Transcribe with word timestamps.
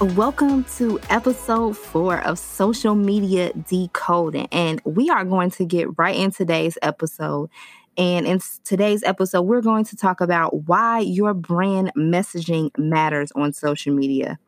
Welcome 0.00 0.62
to 0.76 1.00
episode 1.10 1.76
four 1.76 2.20
of 2.20 2.38
Social 2.38 2.94
Media 2.94 3.52
Decoding. 3.52 4.46
And 4.52 4.80
we 4.84 5.10
are 5.10 5.24
going 5.24 5.50
to 5.50 5.64
get 5.64 5.98
right 5.98 6.14
in 6.14 6.30
today's 6.30 6.78
episode. 6.82 7.50
And 7.96 8.24
in 8.24 8.38
today's 8.62 9.02
episode, 9.02 9.42
we're 9.42 9.60
going 9.60 9.84
to 9.86 9.96
talk 9.96 10.20
about 10.20 10.68
why 10.68 11.00
your 11.00 11.34
brand 11.34 11.90
messaging 11.96 12.70
matters 12.78 13.32
on 13.32 13.52
social 13.52 13.92
media. 13.92 14.38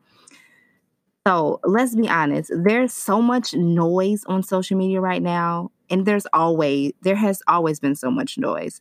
So 1.27 1.59
let's 1.65 1.95
be 1.95 2.07
honest, 2.07 2.49
there's 2.55 2.93
so 2.93 3.21
much 3.21 3.53
noise 3.53 4.23
on 4.27 4.43
social 4.43 4.77
media 4.77 5.01
right 5.01 5.21
now. 5.21 5.71
And 5.89 6.05
there's 6.05 6.27
always, 6.31 6.93
there 7.01 7.17
has 7.17 7.41
always 7.49 7.81
been 7.81 7.95
so 7.95 8.09
much 8.09 8.37
noise. 8.37 8.79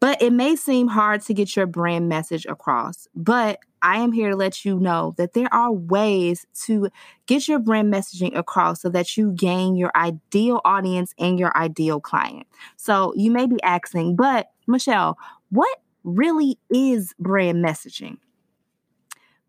But 0.00 0.22
it 0.22 0.32
may 0.32 0.56
seem 0.56 0.88
hard 0.88 1.20
to 1.22 1.34
get 1.34 1.56
your 1.56 1.66
brand 1.66 2.08
message 2.08 2.46
across. 2.46 3.06
But 3.14 3.58
I 3.86 3.98
am 3.98 4.10
here 4.10 4.30
to 4.30 4.36
let 4.36 4.64
you 4.64 4.80
know 4.80 5.14
that 5.16 5.34
there 5.34 5.52
are 5.54 5.70
ways 5.70 6.44
to 6.64 6.90
get 7.26 7.46
your 7.46 7.60
brand 7.60 7.94
messaging 7.94 8.36
across 8.36 8.82
so 8.82 8.88
that 8.88 9.16
you 9.16 9.30
gain 9.30 9.76
your 9.76 9.92
ideal 9.94 10.60
audience 10.64 11.14
and 11.20 11.38
your 11.38 11.56
ideal 11.56 12.00
client. 12.00 12.48
So 12.76 13.12
you 13.14 13.30
may 13.30 13.46
be 13.46 13.62
asking, 13.62 14.16
but 14.16 14.50
Michelle, 14.66 15.16
what 15.50 15.78
really 16.02 16.58
is 16.68 17.14
brand 17.20 17.64
messaging? 17.64 18.16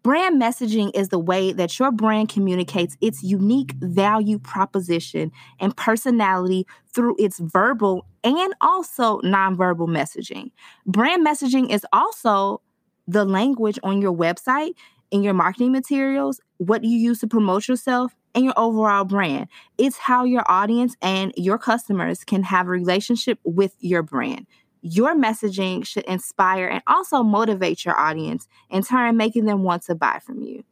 Brand 0.04 0.40
messaging 0.40 0.96
is 0.96 1.10
the 1.10 1.18
way 1.18 1.52
that 1.52 1.80
your 1.80 1.92
brand 1.92 2.30
communicates 2.30 2.96
its 3.02 3.24
unique 3.24 3.72
value 3.80 4.38
proposition 4.38 5.32
and 5.60 5.76
personality 5.76 6.68
through 6.94 7.16
its 7.18 7.40
verbal 7.40 8.06
and 8.24 8.54
also 8.62 9.20
nonverbal 9.22 9.88
messaging. 9.88 10.52
Brand 10.86 11.26
messaging 11.26 11.72
is 11.72 11.84
also 11.92 12.62
the 13.08 13.26
language 13.26 13.80
on 13.84 14.02
your 14.02 14.14
website, 14.14 14.74
in 15.12 15.24
your 15.24 15.34
marketing 15.34 15.72
materials, 15.72 16.42
what 16.58 16.84
you 16.84 16.98
use 16.98 17.20
to 17.20 17.28
promote 17.28 17.68
yourself, 17.68 18.16
and 18.36 18.44
your 18.46 18.54
overall 18.58 19.06
brand. 19.06 19.48
It's 19.78 19.98
how 19.98 20.26
your 20.26 20.44
audience 20.48 20.96
and 21.02 21.34
your 21.38 21.58
customers 21.58 22.24
can 22.24 22.44
have 22.44 22.68
a 22.68 22.72
relationship 22.72 23.40
with 23.44 23.74
your 23.80 24.04
brand. 24.04 24.46
Your 24.82 25.16
messaging 25.16 25.86
should 25.86 26.06
inspire 26.06 26.68
and 26.68 26.84
also 26.88 27.24
motivate 27.24 27.84
your 27.84 27.98
audience, 27.98 28.48
in 28.70 28.84
turn, 28.84 29.18
making 29.18 29.46
them 29.46 29.64
want 29.64 29.84
to 29.84 29.96
buy 29.96 30.20
from 30.24 30.42
you. 30.44 30.64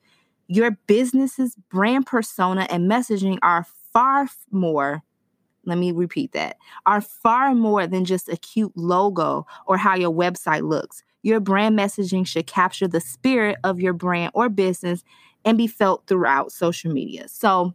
Your 0.47 0.71
business's 0.85 1.55
brand 1.71 2.05
persona 2.05 2.67
and 2.69 2.89
messaging 2.89 3.39
are 3.41 3.65
far 3.91 4.27
more 4.51 5.01
let 5.65 5.77
me 5.77 5.91
repeat 5.91 6.31
that, 6.33 6.57
are 6.85 7.01
far 7.01 7.55
more 7.55 7.87
than 7.87 8.05
just 8.05 8.29
a 8.29 8.37
cute 8.37 8.71
logo 8.75 9.45
or 9.65 9.77
how 9.77 9.95
your 9.95 10.11
website 10.11 10.67
looks. 10.67 11.03
Your 11.25 11.39
brand 11.39 11.75
messaging 11.75 12.27
should 12.27 12.45
capture 12.45 12.87
the 12.87 13.01
spirit 13.01 13.57
of 13.63 13.79
your 13.79 13.93
brand 13.93 14.31
or 14.35 14.47
business 14.47 15.03
and 15.43 15.57
be 15.57 15.65
felt 15.65 16.05
throughout 16.05 16.51
social 16.51 16.93
media. 16.93 17.27
So 17.27 17.73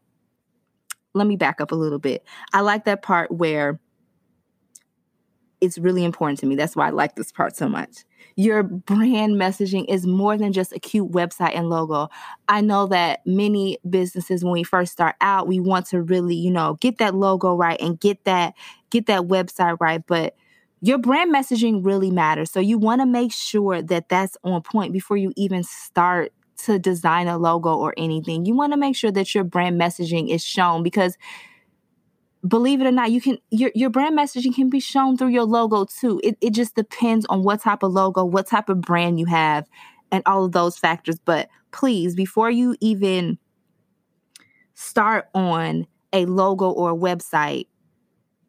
let 1.15 1.27
me 1.27 1.35
back 1.35 1.61
up 1.61 1.73
a 1.73 1.75
little 1.75 1.99
bit. 1.99 2.25
I 2.53 2.61
like 2.61 2.85
that 2.85 3.03
part 3.03 3.33
where 3.33 3.81
it's 5.61 5.79
really 5.79 6.05
important 6.05 6.39
to 6.39 6.47
me. 6.47 6.55
That's 6.55 6.77
why 6.77 6.87
I 6.87 6.91
like 6.91 7.17
this 7.17 7.33
part 7.33 7.57
so 7.57 7.69
much. 7.69 8.05
Your 8.37 8.63
brand 8.63 9.35
messaging 9.35 9.85
is 9.89 10.07
more 10.07 10.39
than 10.39 10.53
just 10.53 10.73
a 10.73 10.79
cute 10.79 11.11
website 11.11 11.57
and 11.57 11.69
logo. 11.69 12.09
I 12.49 12.61
know 12.61 12.87
that 12.87 13.27
many 13.27 13.79
businesses 13.89 14.45
when 14.45 14.53
we 14.53 14.63
first 14.63 14.93
start 14.93 15.17
out, 15.21 15.49
we 15.49 15.59
want 15.59 15.87
to 15.87 16.03
really, 16.03 16.37
you 16.37 16.53
know, 16.53 16.75
get 16.81 16.99
that 16.99 17.17
logo 17.17 17.57
right 17.57 17.81
and 17.81 17.99
get 17.99 18.23
that 18.27 18.55
get 18.91 19.07
that 19.07 19.23
website 19.23 19.77
right, 19.81 20.05
but 20.07 20.37
your 20.81 20.99
brand 20.99 21.35
messaging 21.35 21.85
really 21.85 22.11
matters. 22.11 22.51
So 22.51 22.61
you 22.61 22.79
want 22.79 23.01
to 23.01 23.07
make 23.07 23.33
sure 23.33 23.83
that 23.83 24.09
that's 24.09 24.37
on 24.45 24.63
point 24.63 24.93
before 24.93 25.17
you 25.17 25.33
even 25.37 25.63
start 25.63 26.33
to 26.65 26.79
design 26.79 27.29
a 27.29 27.39
logo 27.39 27.75
or 27.75 27.95
anything. 27.97 28.45
You 28.45 28.55
want 28.55 28.73
to 28.73 28.79
make 28.79 28.97
sure 28.97 29.11
that 29.13 29.35
your 29.35 29.45
brand 29.45 29.81
messaging 29.81 30.31
is 30.31 30.45
shown 30.45 30.83
because 30.83 31.17
believe 32.47 32.81
it 32.81 32.87
or 32.87 32.93
not, 32.93 33.11
you 33.11 33.21
can 33.21 33.39
your 33.51 33.71
your 33.75 33.91
brand 33.91 34.19
messaging 34.19 34.55
can 34.55 34.71
be 34.71 34.81
shown 34.81 35.17
through 35.17 35.29
your 35.29 35.45
logo 35.45 35.85
too. 35.85 36.21
It 36.25 36.37
it 36.41 36.51
just 36.55 36.75
depends 36.75 37.27
on 37.27 37.43
what 37.43 37.63
type 37.63 37.83
of 37.83 37.93
logo, 37.93 38.25
what 38.25 38.47
type 38.47 38.69
of 38.69 38.81
brand 38.81 39.19
you 39.19 39.27
have 39.27 39.69
and 40.11 40.23
all 40.27 40.45
of 40.45 40.53
those 40.53 40.79
factors. 40.79 41.19
But 41.25 41.49
please, 41.73 42.15
before 42.15 42.51
you 42.51 42.77
even 42.81 43.39
start 44.75 45.29
on 45.35 45.87
a 46.13 46.25
logo 46.27 46.71
or 46.71 46.91
a 46.91 46.97
website, 46.97 47.67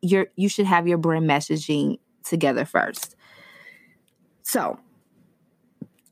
you 0.02 0.28
you 0.36 0.50
should 0.50 0.66
have 0.66 0.88
your 0.88 0.98
brand 0.98 1.30
messaging 1.30 1.98
together 2.22 2.66
first. 2.66 3.16
So, 4.44 4.80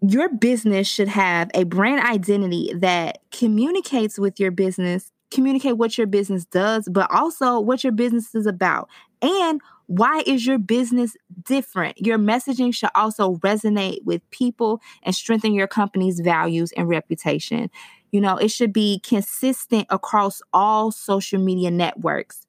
your 0.02 0.30
business 0.30 0.88
should 0.88 1.09
have 1.09 1.50
a 1.53 1.64
brand 1.66 2.06
identity 2.06 2.72
that 2.78 3.20
communicates 3.31 4.18
with 4.18 4.40
your 4.40 4.52
business, 4.52 5.12
communicate 5.30 5.78
what 5.78 5.98
your 5.98 6.08
business 6.08 6.46
does, 6.46 6.88
but 6.90 7.12
also 7.12 7.59
what 7.59 7.84
your 7.84 7.92
business 7.92 8.34
is 8.34 8.46
about. 8.46 8.88
And 9.22 9.59
why 9.88 10.24
is 10.25 10.46
your 10.46 10.59
business 10.59 11.18
different? 11.44 12.00
Your 12.00 12.18
messaging 12.18 12.74
should 12.74 12.92
also 12.96 13.36
resonate 13.38 14.03
with 14.06 14.28
people 14.30 14.81
and 15.03 15.14
strengthen 15.14 15.53
your 15.53 15.68
company's 15.68 16.19
values 16.19 16.72
and 16.78 16.88
reputation. 16.88 17.69
You 18.12 18.22
know, 18.22 18.38
it 18.38 18.52
should 18.52 18.72
be 18.72 19.00
consistent 19.00 19.88
across 19.90 20.42
all 20.53 20.92
social 20.92 21.40
media 21.40 21.72
networks. 21.72 22.46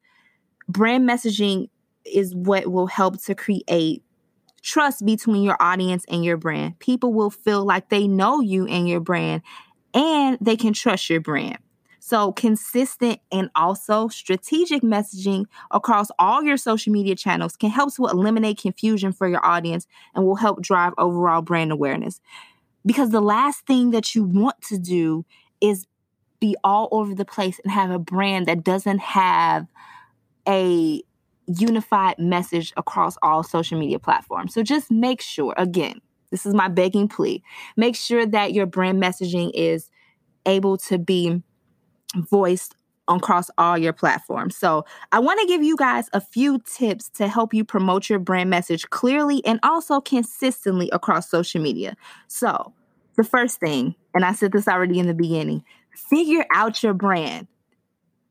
Brand 0.69 1.09
messaging 1.09 1.69
is 2.13 2.35
what 2.35 2.71
will 2.71 2.87
help 2.87 3.23
to 3.25 3.35
create 3.35 4.03
trust 4.63 5.05
between 5.05 5.43
your 5.43 5.57
audience 5.61 6.05
and 6.09 6.25
your 6.25 6.37
brand. 6.37 6.79
People 6.79 7.13
will 7.13 7.31
feel 7.31 7.65
like 7.65 7.89
they 7.89 8.07
know 8.07 8.41
you 8.41 8.67
and 8.67 8.89
your 8.89 9.01
brand 9.01 9.43
and 9.95 10.39
they 10.41 10.57
can 10.57 10.73
trust 10.73 11.09
your 11.11 11.21
brand. 11.21 11.59
So, 12.03 12.33
consistent 12.33 13.21
and 13.31 13.51
also 13.55 14.09
strategic 14.09 14.83
messaging 14.83 15.45
across 15.71 16.09
all 16.19 16.43
your 16.43 16.57
social 16.57 16.93
media 16.93 17.15
channels 17.15 17.57
can 17.57 17.71
help 17.71 17.95
to 17.97 18.07
eliminate 18.07 18.59
confusion 18.59 19.13
for 19.13 19.29
your 19.29 19.45
audience 19.45 19.87
and 20.15 20.25
will 20.25 20.37
help 20.37 20.63
drive 20.63 20.95
overall 20.97 21.43
brand 21.43 21.73
awareness. 21.73 22.21
Because 22.87 23.11
the 23.11 23.21
last 23.21 23.67
thing 23.67 23.91
that 23.91 24.15
you 24.15 24.25
want 24.25 24.61
to 24.63 24.79
do 24.79 25.27
is 25.61 25.87
be 26.41 26.57
all 26.65 26.89
over 26.91 27.15
the 27.15 27.27
place 27.27 27.61
and 27.63 27.73
have 27.73 27.91
a 27.91 27.99
brand 27.99 28.47
that 28.47 28.65
doesn't 28.65 29.01
have 29.01 29.67
a 30.49 31.03
unified 31.59 32.19
message 32.19 32.73
across 32.77 33.17
all 33.23 33.43
social 33.43 33.79
media 33.79 33.99
platforms. 33.99 34.55
So 34.55 34.63
just 34.63 34.91
make 34.91 35.21
sure, 35.21 35.55
again, 35.57 36.01
this 36.31 36.47
is 36.47 36.55
my 36.55 36.69
begging 36.69 37.09
plea, 37.09 37.43
make 37.77 37.97
sure 37.97 38.25
that 38.27 38.53
your 38.53 38.67
brand 38.67 39.03
messaging 39.03 39.51
is 39.55 39.91
able 40.47 40.77
to 40.79 40.99
be 40.99 41.43
voiced 42.15 42.75
across 43.09 43.51
all 43.59 43.77
your 43.77 43.93
platforms. 43.93 44.57
So, 44.57 44.85
I 45.11 45.19
want 45.19 45.41
to 45.41 45.47
give 45.47 45.65
you 45.65 45.77
guys 45.77 46.09
a 46.13 46.21
few 46.21 46.61
tips 46.61 47.09
to 47.11 47.27
help 47.27 47.53
you 47.53 47.65
promote 47.65 48.09
your 48.09 48.21
brand 48.21 48.51
message 48.51 48.89
clearly 48.91 49.45
and 49.45 49.59
also 49.65 50.01
consistently 50.01 50.89
across 50.93 51.29
social 51.29 51.61
media. 51.61 51.97
So, 52.29 52.73
the 53.17 53.25
first 53.25 53.59
thing, 53.59 53.97
and 54.15 54.25
I 54.25 54.33
said 54.33 54.53
this 54.53 54.69
already 54.69 55.01
in 55.01 55.09
the 55.09 55.15
beginning, 55.15 55.65
figure 55.93 56.47
out 56.55 56.85
your 56.85 56.95
brand. 56.95 57.49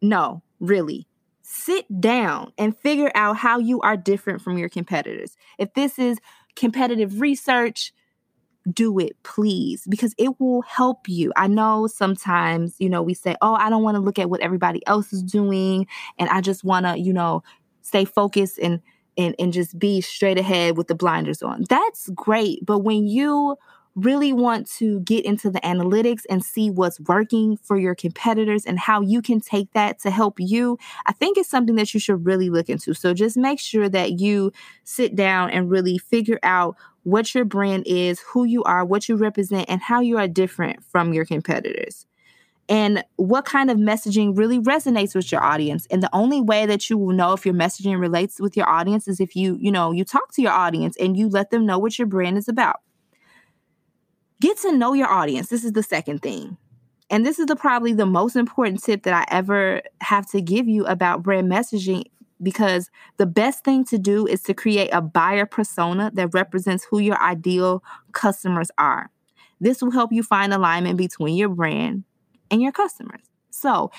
No, 0.01 0.41
really 0.61 1.08
sit 1.51 1.99
down 1.99 2.53
and 2.59 2.77
figure 2.77 3.11
out 3.15 3.35
how 3.35 3.57
you 3.57 3.81
are 3.81 3.97
different 3.97 4.39
from 4.39 4.59
your 4.59 4.69
competitors. 4.69 5.35
If 5.57 5.73
this 5.73 5.97
is 5.97 6.19
competitive 6.55 7.19
research, 7.19 7.91
do 8.71 8.99
it, 8.99 9.13
please, 9.23 9.83
because 9.89 10.13
it 10.19 10.39
will 10.39 10.61
help 10.61 11.09
you. 11.09 11.33
I 11.35 11.47
know 11.47 11.87
sometimes, 11.87 12.75
you 12.77 12.87
know, 12.87 13.01
we 13.01 13.15
say, 13.15 13.35
oh, 13.41 13.55
I 13.55 13.71
don't 13.71 13.81
want 13.81 13.95
to 13.95 13.99
look 13.99 14.19
at 14.19 14.29
what 14.29 14.41
everybody 14.41 14.85
else 14.85 15.11
is 15.11 15.23
doing. 15.23 15.87
And 16.19 16.29
I 16.29 16.41
just 16.41 16.63
want 16.63 16.85
to, 16.85 16.99
you 16.99 17.13
know, 17.13 17.41
stay 17.81 18.05
focused 18.05 18.59
and, 18.59 18.79
and, 19.17 19.33
and 19.39 19.51
just 19.51 19.79
be 19.79 20.01
straight 20.01 20.37
ahead 20.37 20.77
with 20.77 20.87
the 20.87 20.93
blinders 20.93 21.41
on. 21.41 21.63
That's 21.67 22.09
great. 22.09 22.63
But 22.63 22.79
when 22.79 23.07
you 23.07 23.57
really 23.95 24.31
want 24.31 24.69
to 24.77 24.99
get 25.01 25.25
into 25.25 25.49
the 25.49 25.59
analytics 25.61 26.21
and 26.29 26.43
see 26.43 26.69
what's 26.69 26.99
working 27.01 27.57
for 27.57 27.77
your 27.77 27.95
competitors 27.95 28.65
and 28.65 28.79
how 28.79 29.01
you 29.01 29.21
can 29.21 29.41
take 29.41 29.71
that 29.73 29.99
to 29.99 30.11
help 30.11 30.35
you, 30.39 30.77
I 31.05 31.11
think 31.11 31.37
it's 31.37 31.49
something 31.49 31.75
that 31.75 31.93
you 31.93 31.99
should 31.99 32.25
really 32.25 32.49
look 32.49 32.69
into. 32.69 32.93
So 32.93 33.13
just 33.13 33.35
make 33.35 33.59
sure 33.59 33.89
that 33.89 34.19
you 34.19 34.51
sit 34.83 35.15
down 35.15 35.49
and 35.51 35.69
really 35.69 35.97
figure 35.97 36.39
out 36.43 36.77
what 37.03 37.33
your 37.33 37.45
brand 37.45 37.83
is, 37.87 38.19
who 38.19 38.43
you 38.43 38.63
are, 38.63 38.85
what 38.85 39.09
you 39.09 39.15
represent, 39.15 39.65
and 39.69 39.81
how 39.81 40.01
you 40.01 40.17
are 40.17 40.27
different 40.27 40.83
from 40.85 41.13
your 41.13 41.25
competitors. 41.25 42.05
and 42.69 43.03
what 43.15 43.45
kind 43.45 43.71
of 43.71 43.77
messaging 43.77 44.37
really 44.37 44.59
resonates 44.59 45.15
with 45.15 45.31
your 45.31 45.43
audience. 45.43 45.87
And 45.89 46.03
the 46.03 46.09
only 46.13 46.39
way 46.39 46.67
that 46.67 46.87
you 46.89 46.97
will 46.99 47.15
know 47.15 47.33
if 47.33 47.43
your 47.45 47.55
messaging 47.55 47.99
relates 47.99 48.39
with 48.39 48.55
your 48.55 48.69
audience 48.69 49.07
is 49.07 49.19
if 49.19 49.35
you, 49.35 49.57
you 49.59 49.71
know, 49.71 49.91
you 49.91 50.05
talk 50.05 50.31
to 50.33 50.41
your 50.41 50.51
audience 50.51 50.95
and 50.97 51.17
you 51.17 51.27
let 51.29 51.49
them 51.49 51.65
know 51.65 51.79
what 51.79 51.97
your 51.97 52.07
brand 52.07 52.37
is 52.37 52.47
about. 52.47 52.81
Get 54.41 54.57
to 54.59 54.71
know 54.71 54.93
your 54.93 55.07
audience. 55.07 55.49
This 55.49 55.63
is 55.63 55.73
the 55.73 55.83
second 55.83 56.21
thing. 56.21 56.57
And 57.09 57.25
this 57.25 57.39
is 57.39 57.47
the 57.47 57.55
probably 57.55 57.93
the 57.93 58.05
most 58.05 58.35
important 58.35 58.83
tip 58.83 59.03
that 59.03 59.13
I 59.13 59.25
ever 59.33 59.81
have 60.01 60.29
to 60.31 60.41
give 60.41 60.67
you 60.67 60.85
about 60.85 61.23
brand 61.23 61.51
messaging 61.51 62.03
because 62.41 62.89
the 63.17 63.25
best 63.25 63.65
thing 63.65 63.83
to 63.85 63.97
do 63.97 64.25
is 64.25 64.41
to 64.43 64.53
create 64.53 64.89
a 64.93 65.01
buyer 65.01 65.45
persona 65.45 66.11
that 66.13 66.33
represents 66.33 66.85
who 66.85 66.99
your 66.99 67.21
ideal 67.21 67.83
customers 68.13 68.71
are. 68.77 69.09
This 69.59 69.81
will 69.81 69.91
help 69.91 70.13
you 70.13 70.23
find 70.23 70.53
alignment 70.53 70.97
between 70.97 71.35
your 71.35 71.49
brand 71.49 72.03
and 72.49 72.61
your 72.61 72.71
customers. 72.71 73.21
So, 73.49 73.91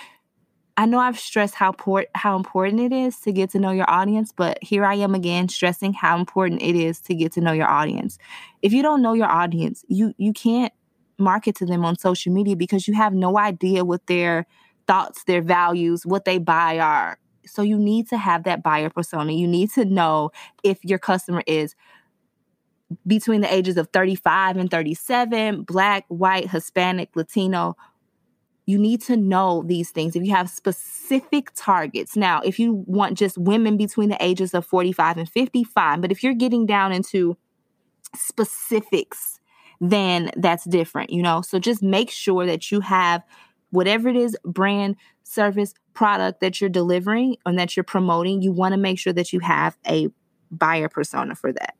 I 0.81 0.87
know 0.87 0.99
I've 0.99 1.19
stressed 1.19 1.57
how 1.57 1.75
how 2.15 2.37
important 2.37 2.81
it 2.81 2.91
is 2.91 3.21
to 3.21 3.33
get 3.33 3.51
to 3.51 3.59
know 3.59 3.71
your 3.71 3.89
audience, 3.91 4.33
but 4.35 4.57
here 4.63 4.83
I 4.83 4.95
am 4.95 5.15
again 5.15 5.47
stressing 5.51 5.93
how 5.93 6.19
important 6.19 6.63
it 6.63 6.75
is 6.75 7.03
to 7.03 7.15
get 7.15 7.33
to 7.33 7.43
know 7.43 7.53
your 7.53 7.69
audience. 7.69 8.17
If 8.63 8.73
you 8.73 8.81
don't 8.81 9.03
know 9.03 9.13
your 9.13 9.31
audience, 9.31 9.85
you 9.89 10.15
you 10.17 10.33
can't 10.33 10.73
market 11.19 11.55
to 11.57 11.67
them 11.67 11.85
on 11.85 11.99
social 11.99 12.33
media 12.33 12.57
because 12.57 12.89
you 12.89 12.95
have 12.95 13.13
no 13.13 13.37
idea 13.37 13.85
what 13.85 14.07
their 14.07 14.47
thoughts, 14.87 15.23
their 15.25 15.43
values, 15.43 16.07
what 16.07 16.25
they 16.25 16.39
buy 16.39 16.79
are. 16.79 17.19
So 17.45 17.61
you 17.61 17.79
need 17.79 18.09
to 18.09 18.17
have 18.17 18.45
that 18.45 18.63
buyer 18.63 18.89
persona. 18.89 19.33
You 19.33 19.49
need 19.49 19.73
to 19.73 19.85
know 19.85 20.31
if 20.65 20.83
your 20.83 20.99
customer 20.99 21.43
is 21.47 21.75
between 23.07 23.43
the 23.43 23.53
ages 23.53 23.77
of 23.77 23.91
35 23.93 24.57
and 24.57 24.71
37, 24.71 25.65
black, 25.65 26.07
white, 26.09 26.49
Hispanic, 26.49 27.11
Latino, 27.15 27.77
you 28.71 28.79
need 28.79 29.03
to 29.03 29.17
know 29.17 29.63
these 29.67 29.91
things 29.91 30.15
if 30.15 30.25
you 30.25 30.35
have 30.35 30.49
specific 30.49 31.51
targets. 31.55 32.17
Now, 32.17 32.41
if 32.43 32.59
you 32.59 32.85
want 32.87 33.19
just 33.19 33.37
women 33.37 33.77
between 33.77 34.09
the 34.09 34.23
ages 34.25 34.55
of 34.55 34.65
45 34.65 35.19
and 35.19 35.29
50, 35.29 35.65
fine. 35.65 36.01
But 36.01 36.13
if 36.13 36.23
you're 36.23 36.35
getting 36.35 36.67
down 36.67 36.93
into 36.93 37.37
specifics, 38.15 39.41
then 39.81 40.31
that's 40.37 40.65
different, 40.65 41.11
you 41.11 41.23
know? 41.23 41.43
So 41.43 41.59
just 41.59 41.83
make 41.83 42.11
sure 42.11 42.47
that 42.47 42.71
you 42.71 42.81
have 42.81 43.23
whatever 43.71 44.09
it 44.09 44.17
is 44.17 44.37
brand, 44.45 44.97
service, 45.25 45.75
product 45.95 46.41
that 46.41 46.61
you're 46.61 46.71
delivering 46.71 47.37
and 47.45 47.59
that 47.59 47.77
you're 47.77 47.85
promoting, 47.85 48.43
you 48.43 48.53
want 48.53 48.73
to 48.73 48.79
make 48.79 48.99
sure 48.99 49.13
that 49.13 49.33
you 49.33 49.41
have 49.41 49.77
a 49.87 50.09
buyer 50.51 50.89
persona 50.89 51.35
for 51.35 51.53
that. 51.53 51.75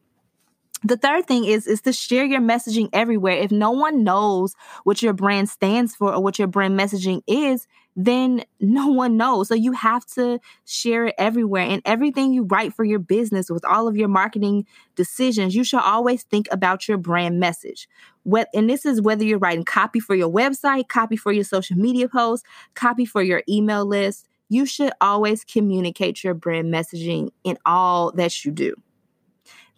The 0.83 0.97
third 0.97 1.27
thing 1.27 1.45
is 1.45 1.67
is 1.67 1.83
to 1.83 1.93
share 1.93 2.25
your 2.25 2.41
messaging 2.41 2.89
everywhere. 2.95 3.35
If 3.35 3.51
no 3.51 3.71
one 3.71 4.03
knows 4.03 4.55
what 4.85 5.03
your 5.03 5.13
brand 5.13 5.51
stands 5.51 5.95
for 5.95 6.15
or 6.15 6.23
what 6.23 6.39
your 6.39 6.49
brand 6.49 6.79
messaging 6.79 7.23
is, 7.27 7.67
then 7.95 8.45
no 8.61 8.89
one 8.89 9.19
knows. 9.19 9.49
So 9.49 9.55
you 9.55 9.73
have 9.73 10.07
to 10.15 10.41
share 10.65 11.07
it 11.07 11.15
everywhere. 11.19 11.65
And 11.65 11.83
everything 11.85 12.33
you 12.33 12.45
write 12.45 12.73
for 12.73 12.85
your 12.85 12.99
business 12.99 13.51
with 13.51 13.65
all 13.65 13.89
of 13.89 13.97
your 13.97 14.09
marketing 14.09 14.67
decisions, 14.97 15.55
you 15.55 15.65
should 15.65 15.81
always 15.81 16.23
think 16.23 16.49
about 16.51 16.89
your 16.89 16.97
brand 16.97 17.39
message. 17.39 17.87
What 18.23 18.49
and 18.55 18.69
this 18.69 18.87
is 18.87 19.03
whether 19.03 19.25
you're 19.25 19.39
writing 19.39 19.65
copy 19.65 20.01
for 20.01 20.15
your 20.15 20.31
website, 20.31 20.89
copy 20.89 21.17
for 21.17 21.31
your 21.31 21.45
social 21.45 21.77
media 21.77 22.09
posts, 22.09 22.47
copy 22.75 23.05
for 23.05 23.23
your 23.23 23.43
email 23.49 23.85
list. 23.85 24.29
You 24.49 24.65
should 24.65 24.93
always 25.01 25.45
communicate 25.45 26.25
your 26.25 26.35
brand 26.35 26.73
messaging 26.73 27.31
in 27.45 27.59
all 27.67 28.13
that 28.13 28.45
you 28.45 28.51
do. 28.51 28.75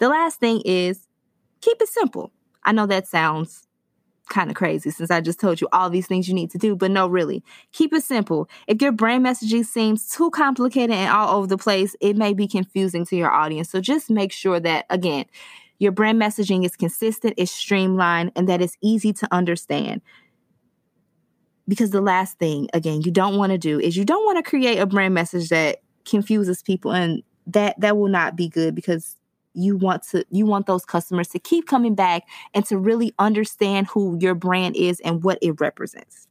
The 0.02 0.08
last 0.08 0.40
thing 0.40 0.62
is 0.64 1.06
keep 1.60 1.81
it 1.81 1.87
simple. 1.87 2.32
I 2.64 2.72
know 2.72 2.87
that 2.87 3.06
sounds 3.06 3.69
kind 4.31 4.50
of 4.50 4.56
crazy 4.56 4.90
since 4.90 5.12
I 5.12 5.20
just 5.20 5.38
told 5.38 5.60
you 5.60 5.69
all 5.70 5.90
these 5.90 6.08
things 6.08 6.26
you 6.26 6.34
need 6.34 6.50
to 6.50 6.58
do, 6.58 6.75
but 6.75 6.90
no, 6.90 7.06
really, 7.06 7.44
keep 7.70 7.93
it 7.93 8.02
simple. 8.02 8.49
If 8.66 8.82
your 8.82 8.90
brand 8.90 9.25
messaging 9.25 9.64
seems 9.64 10.08
too 10.08 10.31
complicated 10.32 10.96
and 10.96 11.08
all 11.08 11.37
over 11.37 11.46
the 11.46 11.56
place, 11.56 11.94
it 12.00 12.16
may 12.16 12.34
be 12.34 12.49
confusing 12.49 13.06
to 13.06 13.16
your 13.16 13.31
audience. 13.31 13.70
So 13.70 13.81
just 13.81 14.10
make 14.10 14.32
sure 14.32 14.58
that, 14.58 14.87
again, 14.90 15.26
your 15.78 15.93
brand 15.93 16.20
messaging 16.20 16.64
is 16.64 16.75
consistent, 16.75 17.34
is 17.37 17.52
streamlined, 17.52 18.32
and 18.34 18.49
that 18.49 18.60
it's 18.60 18.76
easy 18.81 19.12
to 19.12 19.28
understand. 19.31 20.00
Because 21.69 21.93
the 21.93 22.00
last 22.00 22.40
thing, 22.40 22.69
again, 22.75 23.02
you 23.02 23.12
don't 23.12 23.37
want 23.37 23.52
to 23.52 23.58
do 23.58 23.78
is 23.78 23.96
you 23.96 24.04
don't 24.04 24.25
want 24.25 24.44
to 24.44 24.50
create 24.50 24.78
a 24.81 24.87
brand 24.87 25.14
message 25.14 25.49
that 25.50 25.78
confuses 26.04 26.60
people 26.60 26.90
and 26.90 27.22
that 27.46 27.81
that 27.81 27.96
will 27.96 28.08
not 28.08 28.34
be 28.34 28.49
good 28.49 28.75
because 28.75 29.16
you 29.54 29.76
want 29.76 30.02
to 30.04 30.25
you 30.31 30.46
want 30.46 30.66
those 30.66 30.84
customers 30.84 31.28
to 31.28 31.38
keep 31.38 31.66
coming 31.66 31.94
back 31.94 32.25
and 32.54 32.64
to 32.66 32.78
really 32.78 33.14
understand 33.19 33.87
who 33.88 34.19
your 34.20 34.34
brand 34.34 34.76
is 34.76 35.00
and 35.00 35.22
what 35.22 35.38
it 35.43 35.60
represents. 35.60 36.26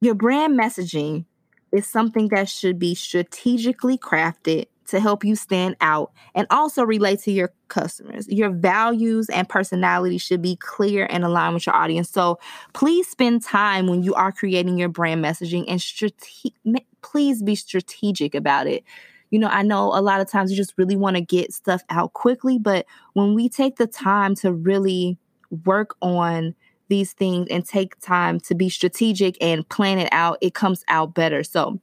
Your 0.00 0.14
brand 0.14 0.58
messaging 0.58 1.24
is 1.72 1.86
something 1.86 2.28
that 2.28 2.48
should 2.48 2.78
be 2.78 2.94
strategically 2.94 3.98
crafted 3.98 4.66
to 4.86 5.00
help 5.00 5.24
you 5.24 5.34
stand 5.34 5.76
out 5.80 6.12
and 6.34 6.46
also 6.50 6.84
relate 6.84 7.20
to 7.20 7.32
your 7.32 7.52
customers. 7.68 8.28
Your 8.28 8.50
values 8.50 9.28
and 9.28 9.48
personality 9.48 10.18
should 10.18 10.40
be 10.40 10.56
clear 10.56 11.06
and 11.10 11.24
aligned 11.24 11.54
with 11.54 11.66
your 11.66 11.74
audience. 11.74 12.08
So 12.08 12.38
please 12.72 13.08
spend 13.08 13.42
time 13.42 13.88
when 13.88 14.02
you 14.02 14.14
are 14.14 14.30
creating 14.32 14.78
your 14.78 14.88
brand 14.88 15.24
messaging 15.24 15.64
and 15.66 15.80
strate- 15.80 16.54
please 17.02 17.42
be 17.42 17.54
strategic 17.54 18.34
about 18.34 18.66
it 18.66 18.84
you 19.30 19.38
know, 19.38 19.48
I 19.48 19.62
know 19.62 19.92
a 19.92 20.00
lot 20.00 20.20
of 20.20 20.28
times 20.28 20.50
you 20.50 20.56
just 20.56 20.74
really 20.76 20.96
want 20.96 21.16
to 21.16 21.22
get 21.22 21.52
stuff 21.52 21.82
out 21.90 22.12
quickly, 22.12 22.58
but 22.58 22.86
when 23.14 23.34
we 23.34 23.48
take 23.48 23.76
the 23.76 23.86
time 23.86 24.34
to 24.36 24.52
really 24.52 25.18
work 25.64 25.96
on 26.00 26.54
these 26.88 27.12
things 27.12 27.48
and 27.50 27.64
take 27.64 27.98
time 28.00 28.38
to 28.40 28.54
be 28.54 28.68
strategic 28.68 29.36
and 29.40 29.68
plan 29.68 29.98
it 29.98 30.08
out, 30.12 30.38
it 30.40 30.54
comes 30.54 30.84
out 30.88 31.14
better. 31.14 31.42
So, 31.42 31.80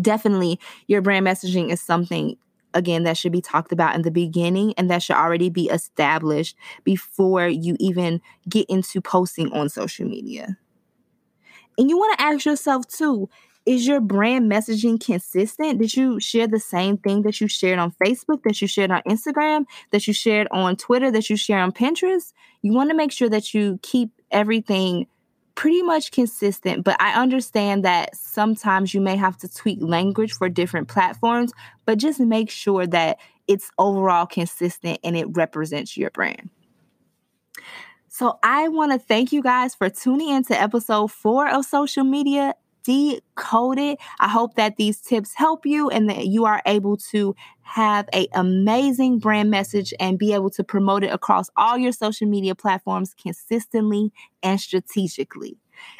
definitely, 0.00 0.58
your 0.86 1.00
brand 1.00 1.26
messaging 1.26 1.70
is 1.70 1.80
something 1.80 2.36
again 2.74 3.04
that 3.04 3.16
should 3.16 3.32
be 3.32 3.40
talked 3.40 3.72
about 3.72 3.94
in 3.94 4.02
the 4.02 4.10
beginning 4.10 4.74
and 4.76 4.90
that 4.90 5.02
should 5.02 5.16
already 5.16 5.48
be 5.48 5.68
established 5.68 6.56
before 6.84 7.48
you 7.48 7.76
even 7.80 8.20
get 8.48 8.66
into 8.68 9.00
posting 9.00 9.50
on 9.52 9.68
social 9.68 10.06
media. 10.06 10.58
And 11.78 11.88
you 11.88 11.96
want 11.96 12.18
to 12.18 12.24
ask 12.24 12.44
yourself 12.44 12.86
too 12.88 13.28
is 13.68 13.86
your 13.86 14.00
brand 14.00 14.50
messaging 14.50 14.98
consistent? 14.98 15.78
Did 15.78 15.94
you 15.94 16.18
share 16.20 16.46
the 16.46 16.58
same 16.58 16.96
thing 16.96 17.20
that 17.22 17.38
you 17.38 17.48
shared 17.48 17.78
on 17.78 17.92
Facebook, 18.02 18.42
that 18.44 18.62
you 18.62 18.66
shared 18.66 18.90
on 18.90 19.02
Instagram, 19.02 19.66
that 19.90 20.06
you 20.06 20.14
shared 20.14 20.48
on 20.50 20.74
Twitter, 20.76 21.10
that 21.10 21.28
you 21.28 21.36
share 21.36 21.58
on 21.58 21.72
Pinterest? 21.72 22.32
You 22.62 22.72
want 22.72 22.88
to 22.88 22.96
make 22.96 23.12
sure 23.12 23.28
that 23.28 23.52
you 23.52 23.78
keep 23.82 24.10
everything 24.30 25.06
pretty 25.54 25.82
much 25.82 26.12
consistent, 26.12 26.82
but 26.82 26.96
I 26.98 27.20
understand 27.20 27.84
that 27.84 28.16
sometimes 28.16 28.94
you 28.94 29.02
may 29.02 29.16
have 29.16 29.36
to 29.38 29.52
tweak 29.52 29.80
language 29.82 30.32
for 30.32 30.48
different 30.48 30.88
platforms, 30.88 31.52
but 31.84 31.98
just 31.98 32.20
make 32.20 32.48
sure 32.48 32.86
that 32.86 33.18
it's 33.48 33.70
overall 33.76 34.24
consistent 34.24 34.98
and 35.04 35.14
it 35.14 35.26
represents 35.32 35.94
your 35.94 36.10
brand. 36.10 36.48
So 38.06 38.38
I 38.42 38.68
want 38.68 38.92
to 38.92 38.98
thank 38.98 39.30
you 39.30 39.42
guys 39.42 39.74
for 39.74 39.90
tuning 39.90 40.30
in 40.30 40.44
to 40.44 40.58
episode 40.58 41.08
four 41.08 41.48
of 41.48 41.66
Social 41.66 42.04
Media 42.04 42.54
decoded. 42.88 43.98
I 44.18 44.28
hope 44.28 44.54
that 44.54 44.76
these 44.76 45.00
tips 45.00 45.34
help 45.34 45.66
you 45.66 45.90
and 45.90 46.08
that 46.08 46.26
you 46.26 46.46
are 46.46 46.62
able 46.64 46.96
to 47.10 47.36
have 47.60 48.08
a 48.14 48.26
amazing 48.32 49.18
brand 49.18 49.50
message 49.50 49.92
and 50.00 50.18
be 50.18 50.32
able 50.32 50.48
to 50.48 50.64
promote 50.64 51.04
it 51.04 51.12
across 51.12 51.50
all 51.54 51.76
your 51.76 51.92
social 51.92 52.26
media 52.26 52.54
platforms 52.54 53.14
consistently 53.22 54.10
and 54.42 54.58
strategically. 54.58 55.58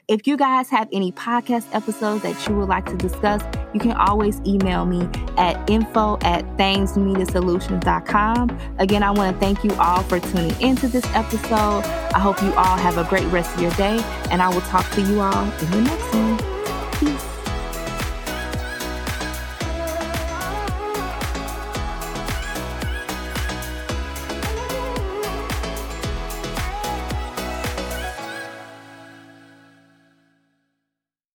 If 0.09 0.27
you 0.27 0.39
guys 0.39 0.71
have 0.71 0.89
any 0.91 1.13
podcast 1.13 1.67
episodes 1.73 2.23
that 2.23 2.49
you 2.49 2.57
would 2.57 2.69
like 2.69 2.87
to 2.87 2.97
discuss, 2.97 3.45
you 3.75 3.81
can 3.81 3.93
always 3.93 4.41
email 4.47 4.87
me 4.87 5.07
at 5.37 5.71
info 5.71 6.17
at 6.23 6.45
thamesmediasolutions.com. 6.57 8.59
Again, 8.79 9.03
I 9.03 9.11
want 9.11 9.37
to 9.37 9.39
thank 9.39 9.63
you 9.63 9.73
all 9.75 10.03
for 10.05 10.19
tuning 10.19 10.59
into 10.61 10.89
this 10.89 11.05
episode. 11.15 11.85
I 12.15 12.19
hope 12.19 12.43
you 12.43 12.53
all 12.55 12.79
have 12.79 12.97
a 12.99 13.05
great 13.05 13.27
rest 13.27 13.55
of 13.55 13.63
your 13.63 13.71
day, 13.73 14.01
and 14.31 14.41
I 14.43 14.49
will 14.49 14.63
talk 14.63 14.91
to 14.93 15.03
you 15.03 15.21
all 15.21 15.45
in 15.45 15.71
the 15.71 15.83
next 15.83 16.15
one. 16.15 16.58
Peace. 16.99 17.28